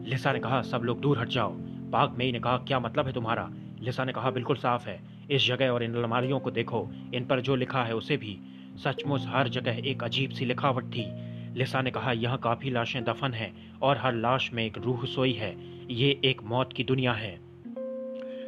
लिसा 0.05 0.33
ने 0.33 0.39
कहा, 0.39 0.61
सब 0.61 0.81
लोग 0.83 1.01
दूर 1.01 1.19
हट 1.19 1.27
जाओ। 1.27 1.53
पाक 1.91 2.15
मई 2.17 2.31
ने 2.31 2.39
कहा, 2.39 2.57
क्या 2.57 2.79
मतलब 2.79 3.07
है 3.07 3.13
तुम्हारा? 3.13 3.51
लिसा 3.81 4.05
ने 4.05 4.11
कहा, 4.11 4.31
बिल्कुल 4.31 4.55
साफ़ 4.55 4.89
है। 4.89 5.01
इस 5.31 5.47
जगह 5.47 5.69
और 5.69 5.83
इन 5.83 5.95
अलमारियों 5.95 6.39
को 6.39 6.51
देखो। 6.51 6.89
इन 7.13 7.25
पर 7.25 7.41
जो 7.41 7.55
लिखा 7.55 7.83
है 7.83 7.95
उसे 7.95 8.17
भी। 8.17 8.39
सचमुच 8.83 9.21
हर 9.27 9.47
जगह 9.47 9.81
एक 9.85 10.03
अजीब 10.03 10.31
सी 10.31 10.45
लिखावट 10.45 10.83
थी। 10.83 11.31
लिसा 11.57 11.81
ने 11.81 11.91
कहा, 11.91 12.11
यहाँ 12.11 12.37
काफ़ी 12.37 12.69
लाशें 12.69 13.03
दफन 13.03 13.33
हैं 13.33 13.79
और 13.79 13.97
हर 13.97 14.15
लाश 14.15 14.53
में 14.53 14.65
एक 14.65 14.77
रूह 14.77 15.05
सोई 15.05 15.31
है। 15.31 15.55
ये 15.93 16.21
एक 16.25 16.43
मौत 16.43 16.73
की 16.73 16.83
दुनिया 16.83 17.13
है। 17.13 17.39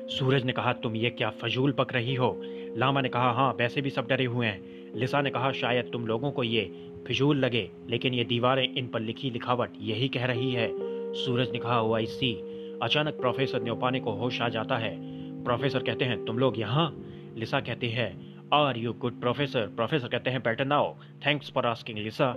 सूरज 0.08 0.44
ने 0.44 0.52
कहा, 0.52 0.74
तुम 0.74 0.96
ये 0.96 1.10
क्या 1.10 1.30
फजूल 1.30 1.72
पक 1.72 1.94
रही 1.94 2.16
हो? 2.16 2.42
लामा 2.78 3.02
ने 3.02 3.10
कहा 3.10 3.32
हाँ 3.32 3.54
वैसे 3.54 3.82
भी 3.82 3.90
सब 3.90 4.08
डरे 4.08 4.26
हुए 4.26 4.48
हैं। 4.48 4.62
लिसा 4.96 5.22
ने 5.22 5.30
कहा, 5.30 5.52
शायद 5.52 5.90
तुम 5.94 6.08
लोगों 6.08 6.32
को 6.32 6.44
ये 6.44 6.90
फिजूल 7.08 7.38
लगे, 7.38 7.72
लेकिन 7.90 8.14
ये 8.14 8.24
दीवारें 8.24 8.74
इन 8.74 8.88
पर 8.88 9.00
लिखी 9.00 9.30
लिखावट 9.30 9.70
यही 9.82 10.08
कह 10.08 10.26
रही 10.26 10.52
है। 10.52 10.83
सूरज 11.16 11.52
ने 11.52 11.60
कहा 11.60 11.82
ओ 11.82 11.94
आई 11.94 12.06
सी 12.06 12.34
अचानक 12.84 13.14
प्रोफेसर 13.14 13.64
न्योपाने 13.64 14.00
को 14.00 14.12
होश 14.12 14.42
आ 14.42 14.50
जाता 14.50 14.78
है। 14.78 14.98
प्रोफेसर 15.44 15.84
कहते 15.84 16.06
हैं, 16.06 16.26
तुम 16.26 16.40
लोग 16.40 16.60
यहाँ? 16.60 17.04
लिसा 17.36 17.60
कहती 17.60 17.90
है 17.90 18.34
are 18.54 18.78
you 18.78 18.94
good 18.94 19.20
professor 19.20 19.68
professor 19.68 20.08
कहते 20.08 20.30
हैं 20.30 20.40
better 20.40 20.66
now 20.66 20.94
thanks 20.94 21.52
for 21.52 21.66
asking 21.66 21.98
Lisa. 21.98 22.36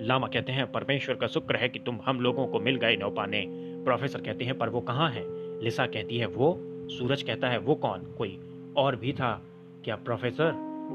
Lama 0.00 0.26
कहते 0.26 0.52
हैं, 0.52 0.72
परमेश्वर 0.72 1.14
का 1.14 1.26
शुक्र 1.26 1.56
है 1.56 1.68
कि 1.68 1.78
तुम 1.78 1.98
हम 2.04 2.20
लोगों 2.20 2.46
को 2.46 2.60
मिल 2.60 2.76
गए 2.76 2.96
नौपाने 2.96 3.46
प्रोफेसर 3.84 4.20
कहते 4.20 4.44
हैं, 4.44 4.58
पर 4.58 4.68
वो 4.68 4.80
कहाँ 4.80 5.10
है? 5.10 5.24
लिसा 5.62 5.86
कहती 5.86 6.18
है, 6.18 6.26
वो? 6.26 6.58
सूरज 6.88 7.22
कहता 7.22 7.48
है, 7.48 7.58
वो 7.58 7.74
कौन? 7.74 7.98
कोई 7.98 8.40
और 8.76 8.96
भी 8.96 9.12
था? 9.12 9.42
क्या 9.84 9.96
प्रोफेसर? 9.96 10.52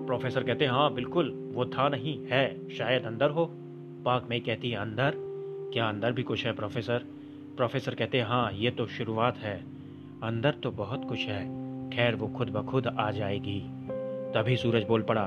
प्रोफेसर 0.07 0.43
कहते 0.43 0.65
हैं 0.65 0.71
हाँ 0.71 0.93
बिल्कुल, 0.93 1.51
वो 1.53 1.65
था 1.65 1.89
नहीं, 1.89 2.25
है, 2.25 2.69
शायद 2.69 3.05
अंदर 3.05 3.29
हो। 3.29 3.49
पाक 4.05 4.27
में 4.29 4.41
कहती 4.41 4.69
है, 4.69 4.77
अंदर? 4.77 5.26
क्या 5.73 5.89
अंदर 5.89 6.11
भी 6.11 6.23
कुछ 6.23 6.45
है, 6.45 6.53
प्रोफेसर? 6.53 7.05
प्रोफेसर 7.57 7.95
कहते, 7.95 8.21
हैं, 8.21 8.51
ये 8.51 8.71
तो 8.71 8.85
शुरुआत 8.87 9.37
है। 9.37 9.63
अंदर 10.23 10.51
तो 10.51 10.71
बहुत 10.71 11.05
कुछ 11.09 11.19
है। 11.19 11.45
खैर, 11.89 12.15
वो 12.15 12.27
खुद 12.27 12.49
ब 12.49 12.65
खुद 12.65 12.87
आ 12.87 13.11
जाएगी। 13.11 13.63
तभी 14.33 14.57
सूरज 14.57 14.83
बोल 14.83 15.01
पड़ा, 15.01 15.21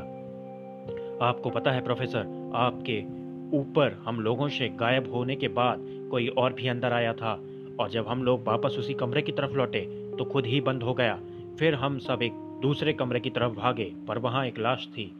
आपको 1.26 1.50
पता 1.50 1.70
है, 1.70 1.80
प्रोफेसर, 1.80 2.52
आपके 2.54 3.20
ऊपर 3.56 4.02
हम 4.06 4.20
लोगों 4.20 4.48
से 4.48 4.68
गायब 4.68 5.12
होने 5.12 5.36
के 5.36 5.48
बाद 5.48 5.78
कोई 6.10 6.28
और 6.28 6.52
भी 6.52 6.68
अंदर 6.68 6.92
आया 6.92 7.12
था। 7.12 7.40
और 7.80 7.90
जब 7.90 8.08
हम 8.08 8.22
लोग 8.22 8.46
वापस 8.46 8.76
उसी 8.78 8.94
कमरे 8.94 9.22
की 9.22 9.32
तरफ़ 9.32 9.52
लौटे 9.52 9.80
तो 10.18 10.24
खुद 10.24 10.46
ही 10.46 10.60
बंद 10.60 10.82
हो 10.82 10.94
गया। 10.94 11.20
फिर 11.58 11.74
हम 11.74 11.98
सब 11.98 12.22
एक 12.22 12.32
दूसरे 12.62 12.92
कमरे 12.92 13.20
की 13.20 13.30
तरफ़ 13.30 13.52
भागे, 13.52 13.92
पर 14.08 14.18
वहाँ 14.18 14.46
एक 14.46 14.58
लाश 14.58 14.88
थी। 14.88 15.12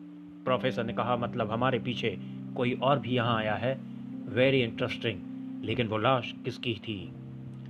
प्रोफेसर 0.44 0.84
ने 0.84 0.92
कहा 0.92 1.16
मतलब 1.16 1.50
हमारे 1.50 1.78
पीछे 1.78 2.18
कोई 2.56 2.72
और 2.82 2.98
भी 2.98 3.10
यहाँ 3.10 3.38
आया 3.38 3.54
है? 3.54 3.89
वेरी 4.30 4.62
इंटरेस्टिंग 4.62 5.20
लेकिन 5.64 5.86
वो 5.86 5.98
लाश 5.98 6.34
किसकी 6.44 6.74
थी? 6.74 7.12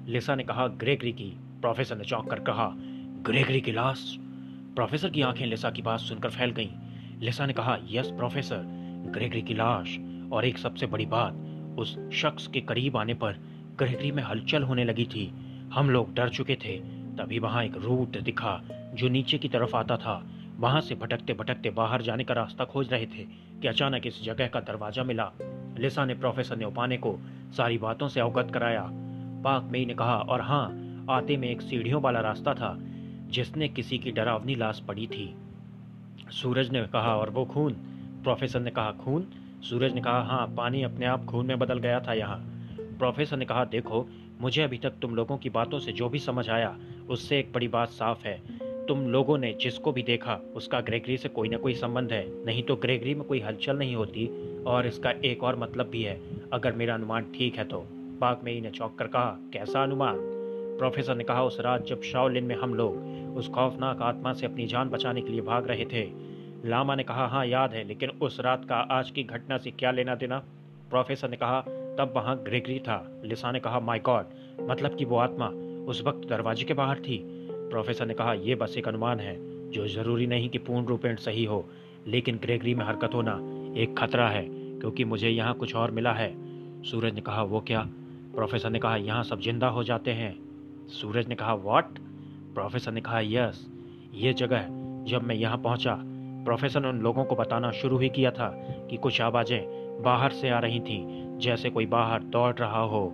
लिसा 0.06 0.34
ने 0.34 0.42
कहा, 0.42 0.66
ग्रेगरी 0.66 1.12
की। 1.12 1.36
प्रोफेसर 1.60 1.98
ने 1.98 2.04
चौंक 2.04 2.30
कर 2.30 2.40
कहा, 2.40 2.72
ग्रेगरी 3.22 3.60
की 3.60 3.72
लाश? 3.72 4.16
प्रोफेसर 4.74 5.10
की 5.10 5.22
आँखें 5.22 5.46
लिसा 5.46 5.70
की 5.70 5.82
बात 5.82 6.00
सुनकर 6.00 6.30
फैल 6.30 6.50
गईं। 6.50 6.68
लिसा 7.20 7.46
ने 7.46 7.52
कहा 7.52 7.78
यस 7.90 8.06
प्रोफेसर 8.10 8.62
ग्रेगरी 9.10 9.42
की 9.42 9.54
लाश। 9.54 9.98
और 10.32 10.44
एक 10.44 10.58
सबसे 10.58 10.86
बड़ी 10.86 11.06
बात, 11.06 11.34
उस 11.78 12.10
शख्स 12.10 12.46
के 12.46 12.60
करीब 12.60 12.96
आने 12.96 13.14
पर 13.14 13.32
ग्रेगरी 13.78 14.12
में 14.12 14.22
हलचल 14.22 14.62
होने 14.62 14.84
लगी 14.84 15.04
थी। 15.04 15.32
हम 15.72 15.90
लोग 15.90 16.14
डर 16.14 16.28
चुके 16.28 16.54
थे। 16.54 16.78
तभी 17.16 17.38
वहाँ 17.38 17.64
एक 17.64 17.76
रूट 17.76 18.18
दिखा, 18.18 18.62
जो 18.94 19.08
नीचे 19.08 19.38
की 19.38 19.48
तरफ़ 19.48 19.76
आता 19.76 19.96
था। 19.96 20.26
वहाँ 20.56 20.80
से 20.80 20.94
भटकते 20.94 21.32
भटकते 21.32 21.70
बाहर 21.70 22.02
जाने 22.02 22.24
का 22.24 22.34
रास्ता 22.34 22.64
खोज 22.64 22.92
रहे 22.92 23.06
थे 23.06 23.24
कि 23.60 23.68
अचानक 23.68 24.06
इस 24.06 24.24
जगह 24.24 24.46
का 24.46 24.60
दरवाज़ा 24.60 25.04
मिला। 25.04 25.32
लिसा 25.80 26.04
ने 26.04 26.14
प्रोफेसर 26.14 26.56
ने 26.56 26.64
उपाने 26.64 26.96
को 26.96 27.18
सारी 27.56 27.78
बातों 27.78 28.08
से 28.08 28.20
अवगत 28.20 28.50
कराया। 28.54 28.90
पाक 29.44 29.68
मई 29.72 29.84
ने 29.84 29.94
कहा, 29.94 30.16
और 30.16 30.40
हाँ 30.40 30.96
आते 31.10 31.36
में 31.36 31.50
एक 31.50 31.60
सीढ़ियों 31.60 32.02
वाला 32.02 32.20
रास्ता 32.20 32.54
था, 32.54 32.78
जिसने 33.26 33.68
किसी 33.68 33.98
की 33.98 34.12
डरावनी 34.12 34.54
लाश 34.54 34.80
पड़ी 34.80 35.06
थी। 35.06 35.34
सूरज 36.30 36.70
ने 36.70 36.86
कहा, 36.86 37.16
और 37.16 37.30
वो 37.30 37.44
खून? 37.44 37.72
प्रोफेसर 38.22 38.60
ने 38.60 38.70
कहा, 38.70 38.92
खून? 38.92 39.26
सूरज 39.62 39.94
ने 39.94 40.00
कहा 40.00 40.22
हाँ 40.22 40.54
पानी 40.56 40.82
अपने 40.82 41.06
आप 41.06 41.24
खून 41.24 41.46
में 41.46 41.58
बदल 41.58 41.78
गया 41.78 42.00
था 42.00 42.12
यहाँ। 42.12 42.38
प्रोफेसर 42.80 43.36
ने 43.36 43.44
कहा, 43.44 43.64
देखो, 43.64 44.08
मुझे 44.40 44.62
अभी 44.62 44.78
तक 44.78 44.92
तुम 45.02 45.14
लोगों 45.14 45.36
की 45.36 45.50
बातों 45.50 45.78
से 45.78 45.92
जो 45.92 46.08
भी 46.08 46.18
समझ 46.18 46.48
आया, 46.50 46.76
उससे 47.10 47.38
एक 47.38 47.52
बड़ी 47.52 47.68
बात 47.68 47.88
साफ़ 47.88 48.26
है। 48.26 48.42
तुम 48.86 49.00
लोगों 49.00 49.38
ने 49.38 49.52
जिसको 49.52 49.92
भी 49.92 50.02
देखा, 50.02 50.40
उसका 50.54 50.80
ग्रेगरी 50.80 51.16
से 51.16 51.28
कोई 51.28 51.48
ना 51.48 51.56
कोई 51.56 51.74
संबंध 51.74 52.12
है, 52.12 52.44
नहीं 52.44 52.62
तो 52.62 52.76
ग्रेगरी 52.76 53.14
में 53.14 53.24
कोई 53.24 53.40
हलचल 53.40 53.78
नहीं 53.78 53.96
होती 53.96 54.49
और 54.66 54.86
इसका 54.86 55.10
एक 55.24 55.42
और 55.42 55.56
मतलब 55.56 55.86
भी 55.86 56.02
है, 56.02 56.20
अगर 56.52 56.72
मेरा 56.72 56.94
अनुमान 56.94 57.22
ठीक 57.22 57.56
है 57.56 57.64
तो। 57.64 57.86
बाग 58.20 58.40
में 58.44 58.60
ने 58.60 58.70
चौंक 58.70 58.98
कर 58.98 59.06
कहा, 59.06 59.38
कैसा 59.52 59.82
अनुमान? 59.82 60.16
प्रोफेसर 60.78 61.14
ने 61.14 61.24
कहा, 61.24 61.44
उस 61.44 61.60
रात 61.60 61.86
जब 61.86 62.02
शाओलिन 62.02 62.44
में 62.44 62.56
हम 62.56 62.74
लोग 62.74 62.96
उस 63.36 63.48
खौफनाक 63.48 64.02
आत्मा 64.02 64.32
से 64.32 64.46
अपनी 64.46 64.66
जान 64.66 64.88
बचाने 64.88 65.20
के 65.20 65.28
लिए 65.28 65.40
भाग 65.40 65.68
रहे 65.68 65.84
थे, 65.84 66.10
लामा 66.64 66.94
ने 66.94 67.02
कहा 67.02 67.26
हाँ 67.26 67.46
याद 67.46 67.72
है, 67.72 67.84
लेकिन 67.84 68.10
उस 68.10 68.40
रात 68.40 68.64
का 68.64 68.76
आज 68.76 69.10
की 69.10 69.22
घटना 69.22 69.58
से 69.58 69.70
क्या 69.70 69.90
लेना 69.90 70.14
देना? 70.14 70.38
प्रोफेसर 70.90 71.30
ने 71.30 71.36
कहा, 71.36 71.60
तब 71.98 72.12
वहाँ 72.16 72.42
ग्रेगरी 72.42 72.78
था। 72.78 73.22
लिसा 73.24 73.52
ने 73.52 73.60
कहा 73.60 73.80
माई 73.80 73.98
गॉड 73.98 74.24
मतलब 74.60 74.96
कि 74.96 75.04
वो 75.04 75.16
आत्मा 75.16 75.46
उस 75.84 76.02
वक्त 76.04 76.28
दरवाजे 76.28 76.64
के 76.64 76.74
बाहर 76.74 76.98
थी? 76.98 77.24
प्रोफेसर 77.50 78.06
ने 78.06 78.14
कहा 78.14 78.34
यह 78.34 78.56
बस 78.56 78.74
एक 78.78 78.88
अनुमान 78.88 79.20
है, 79.20 79.36
जो 79.70 79.88
ज़रूरी 79.88 80.26
नहीं 80.26 80.48
कि 80.48 80.58
पूर्ण 80.58 80.86
रूपेण 80.86 81.16
सही 81.16 81.44
हो, 81.44 81.68
लेकिन 82.06 82.36
ग्रेगरी 82.36 82.74
में 82.74 82.84
हरकत 82.84 83.10
होना 83.14 83.59
एक 83.76 83.98
खतरा 83.98 84.28
है, 84.28 84.46
क्योंकि 84.50 85.04
मुझे 85.04 85.28
यहाँ 85.28 85.54
कुछ 85.54 85.74
और 85.76 85.90
मिला 85.90 86.12
है। 86.12 86.34
सूरज 86.82 87.14
ने 87.14 87.20
कहा, 87.20 87.42
वो 87.42 87.60
क्या? 87.60 87.80
प्रोफेसर 88.34 88.70
ने 88.70 88.78
कहा, 88.78 88.96
यहाँ 88.96 89.22
सब 89.24 89.40
ज़िंदा 89.40 89.68
हो 89.68 89.84
जाते 89.84 90.10
हैं। 90.10 90.34
सूरज 90.88 91.28
ने 91.28 91.34
कहा 91.34 91.54
वॉट 91.54 91.98
प्रोफेसर 92.54 92.92
ने 92.92 93.00
कहा 93.00 93.20
यस 93.20 93.66
ये 94.14 94.32
जगह 94.32 94.66
जब 95.06 95.22
मैं 95.22 95.34
यहाँ 95.34 95.58
पहुँचा, 95.58 95.98
प्रोफेसर 96.44 96.80
ने 96.80 96.88
उन 96.88 97.00
लोगों 97.00 97.24
को 97.24 97.36
बताना 97.36 97.70
शुरू 97.70 97.98
ही 97.98 98.08
किया 98.08 98.30
था 98.30 98.48
कि 98.90 98.96
कुछ 98.96 99.20
आवाज़ें 99.20 100.02
बाहर 100.02 100.30
से 100.30 100.48
आ 100.48 100.58
रही 100.58 100.80
थीं, 100.80 101.38
जैसे 101.38 101.70
कोई 101.70 101.86
बाहर 101.86 102.22
दौड़ 102.22 102.54
रहा 102.54 102.80
हो। 102.80 103.12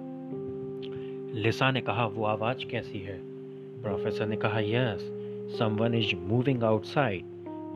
लिसा 1.35 1.71
ने 1.71 1.81
कहा, 1.81 2.07
वो 2.07 2.25
आवाज़ 2.25 2.65
कैसी 2.67 2.99
है? 2.99 3.19
प्रोफेसर 3.83 4.27
ने 4.27 4.37
कहा 4.37 4.61
yes 4.61 5.13
someone 5.59 5.95
is 5.95 6.15
moving 6.17 6.65
outside 6.65 7.25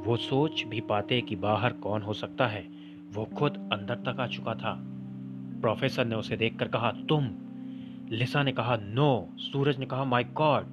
वो 0.04 0.16
सोच 0.16 0.64
भी 0.64 0.80
पाते 0.80 1.20
कि 1.20 1.36
बाहर 1.36 1.72
कौन 1.72 2.02
हो 2.02 2.12
सकता 2.12 2.46
है। 2.46 2.68
वो 3.14 3.24
खुद 3.24 3.70
अंदर 3.72 3.94
तक 3.94 4.20
आ 4.20 4.26
चुका 4.26 4.54
था। 4.54 4.78
प्रोफेसर 5.60 6.04
ने 6.04 6.14
उसे 6.14 6.36
देखकर 6.36 6.68
कहा, 6.68 6.90
तुम। 6.90 7.30
लिसा 8.10 8.42
ने 8.42 8.52
कहा, 8.52 8.76
नो। 8.76 9.28
सूरज 9.38 9.78
ने 9.78 9.86
कहा, 9.86 10.04
माय 10.04 10.24
गॉड। 10.24 10.64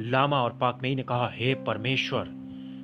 लामा 0.00 0.42
और 0.42 0.52
पाकमेई 0.52 0.94
ने 0.94 1.02
कहा, 1.02 1.30
हे 1.32 1.54
परमेश्वर। 1.54 2.28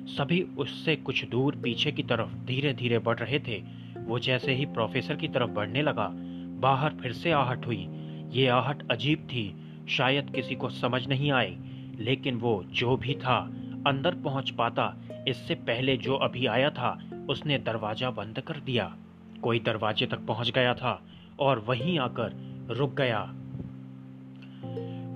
सभी 0.07 0.41
उससे 0.41 0.95
कुछ 0.95 1.29
दूर 1.29 1.55
पीछे 1.55 1.91
की 1.91 2.03
तरफ़ 2.03 2.45
धीरे 2.45 2.73
धीरे 2.73 2.99
बढ़ 2.99 3.17
रहे 3.17 3.39
थे। 3.39 3.63
वो 3.99 4.19
जैसे 4.19 4.53
ही 4.53 4.65
प्रोफेसर 4.65 5.15
की 5.15 5.27
तरफ़ 5.27 5.49
बढ़ने 5.49 5.81
लगा, 5.81 6.11
बाहर 6.59 6.93
फिर 6.93 7.11
से 7.13 7.31
आहट 7.31 7.65
हुई। 7.65 7.87
ये 8.33 8.47
आहट 8.47 8.91
अजीब 8.91 9.19
थी, 9.19 9.55
शायद 9.89 10.29
किसी 10.29 10.55
को 10.55 10.69
समझ 10.69 11.07
नहीं 11.07 11.31
आई, 11.31 11.57
लेकिन 11.99 12.35
वो 12.35 12.63
जो 12.67 12.97
भी 12.97 13.13
था 13.13 13.51
अंदर 13.87 14.15
पहुँच 14.15 14.49
पाता। 14.49 14.95
इससे 15.27 15.55
पहले 15.55 15.97
जो 15.97 16.15
अभी 16.15 16.45
आया 16.45 16.69
था, 16.69 16.99
उसने 17.29 17.57
दरवाज़ा 17.57 18.11
बंद 18.11 18.39
कर 18.39 18.55
दिया। 18.59 18.97
कोई 19.43 19.59
दरवाजे 19.59 20.05
तक 20.05 20.19
पहुँच 20.19 20.51
गया 20.51 20.73
था 20.73 21.03
और 21.39 21.59
वहीं 21.59 21.99
आकर 21.99 22.33
रुक 22.71 22.93
गया। 22.93 23.33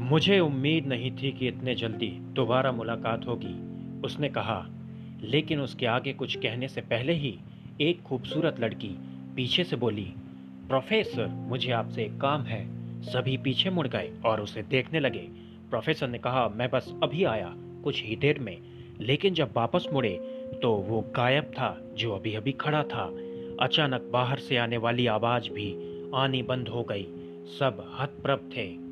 मुझे 0.01 0.39
उम्मीद 0.39 0.85
नहीं 0.85 1.11
थी 1.11 1.31
कि 1.31 1.47
इतने 1.47 1.75
जल्दी 1.75 2.07
दोबारा 2.07 2.71
मुलाकात 2.71 3.27
होगी, 3.27 3.53
उसने 4.01 4.29
कहा। 4.29 4.65
लेकिन 5.21 5.59
उसके 5.59 5.85
आगे 5.85 6.13
कुछ 6.13 6.35
कहने 6.35 6.67
से 6.67 6.81
पहले 6.81 7.13
ही 7.13 7.39
एक 7.81 8.01
खूबसूरत 8.01 8.59
लड़की 8.59 8.95
पीछे 9.35 9.63
से 9.63 9.75
बोली, 9.75 10.13
प्रोफेसर, 10.67 11.27
मुझे 11.27 11.71
आपसे 11.71 12.03
एक 12.03 12.21
काम 12.21 12.41
है। 12.41 12.79
सभी 13.01 13.37
पीछे 13.37 13.69
मुड़ 13.69 13.87
गए 13.87 14.11
और 14.25 14.41
उसे 14.41 14.63
देखने 14.63 14.99
लगे। 14.99 15.27
प्रोफेसर 15.69 16.07
ने 16.07 16.17
कहा, 16.17 16.47
मैं 16.49 16.69
बस 16.69 16.95
अभी 17.03 17.23
आया। 17.23 17.55
कुछ 17.83 18.03
ही 18.03 18.15
देर 18.15 18.39
में। 18.39 18.57
लेकिन 19.01 19.33
जब 19.33 19.49
वापस 19.57 19.87
मुड़े 19.93 20.35
तो 20.61 20.73
वो 20.73 21.05
गायब 21.15 21.43
था, 21.43 21.81
जो 21.93 22.11
अभी 22.11 22.35
अभी 22.35 22.51
खड़ा 22.51 22.83
था। 22.83 23.17
अचानक 23.61 24.01
बाहर 24.01 24.39
से 24.39 24.57
आने 24.57 24.77
वाली 24.77 25.07
आवाज़ 25.07 25.49
भी 25.49 25.99
आनी 26.15 26.43
बंद 26.43 26.67
हो 26.67 26.83
गई। 26.83 27.07
सब 27.59 27.97
हतप्रभ 27.99 28.37
थे। 28.57 28.89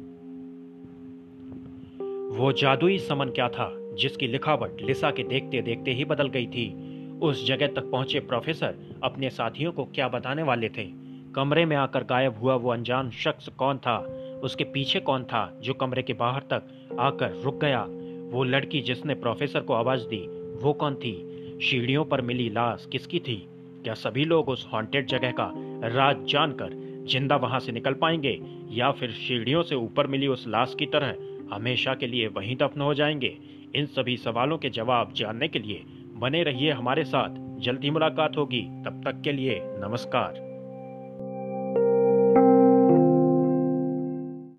वो 2.37 2.51
जादुई 2.51 2.99
समन 2.99 3.29
क्या 3.29 3.49
था, 3.49 3.71
जिसकी 3.75 4.27
लिखावट 4.27 4.81
लिसा 4.81 5.11
के 5.11 5.23
देखते 5.23 5.61
देखते 5.61 5.91
ही 5.91 6.05
बदल 6.05 6.27
गई 6.27 6.47
थी। 6.47 6.87
उस 7.19 7.47
जगह 7.47 7.67
तक 7.67 7.91
पहुँचे 7.91 8.19
प्रोफेसर 8.19 8.75
अपने 9.03 9.29
साथियों 9.29 9.71
को 9.71 9.85
क्या 9.85 10.07
बताने 10.07 10.43
वाले 10.43 10.69
थे? 10.69 11.07
कमरे 11.35 11.65
में 11.65 11.75
आकर 11.75 12.03
गायब 12.03 12.37
हुआ 12.37 12.55
वो 12.55 12.71
अनजान 12.71 13.09
शख्स 13.09 13.47
कौन 13.47 13.77
था? 13.77 13.97
उसके 14.43 14.63
पीछे 14.63 14.99
कौन 14.99 15.23
था, 15.23 15.59
जो 15.61 15.73
कमरे 15.73 16.03
के 16.03 16.13
बाहर 16.13 16.41
तक 16.41 16.63
आकर 16.99 17.31
रुक 17.31 17.61
गया? 17.61 17.87
वो 18.31 18.43
लड़की 18.43 18.81
जिसने 18.81 19.15
प्रोफेसर 19.15 19.59
को 19.59 19.73
आवाज़ 19.73 20.01
दी, 20.01 20.25
वो 20.63 20.73
कौन 20.73 20.95
थी? 20.95 21.13
सीढ़ियों 21.61 22.05
पर 22.05 22.21
मिली 22.21 22.49
लाश 22.49 22.87
किसकी 22.91 23.19
थी? 23.19 23.47
क्या 23.83 23.93
सभी 23.93 24.25
लोग 24.25 24.49
उस 24.49 24.67
हॉन्टेड 24.73 25.07
जगह 25.07 25.31
का 25.31 25.51
राज 25.87 26.25
जानकर 26.25 26.69
ज़िंदा 27.09 27.35
वहाँ 27.35 27.59
से 27.59 27.71
निकल 27.71 27.93
पाएँगे, 27.93 28.41
या 28.71 28.91
फिर 28.91 29.11
सीढ़ियों 29.11 29.63
से 29.63 29.75
ऊपर 29.75 30.07
मिली 30.07 30.27
उस 30.27 30.47
लाश 30.47 30.75
की 30.79 30.85
तरह 30.85 31.15
हमेशा 31.55 31.93
के 31.93 32.07
लिए 32.07 32.27
वहीं 32.27 32.55
दफन 32.55 32.81
हो 32.81 32.93
जाएँगे? 32.93 33.37
इन 33.75 33.85
सभी 33.85 34.17
सवालों 34.17 34.57
के 34.57 34.69
जवाब 34.69 35.13
जानने 35.13 35.47
के 35.47 35.59
लिए 35.59 35.83
बने 36.17 36.43
रहिए 36.43 36.71
हमारे 36.71 37.03
साथ। 37.03 37.61
जल्दी 37.61 37.89
मुलाकात 37.89 38.37
होगी। 38.37 38.61
तब 38.61 39.01
तक 39.05 39.21
के 39.21 39.31
लिए 39.31 39.61
नमस्कार। 39.63 40.46